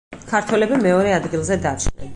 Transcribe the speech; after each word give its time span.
ქართველები 0.31 0.79
მეორე 0.87 1.15
ადგილზე 1.19 1.63
დარჩნენ. 1.67 2.09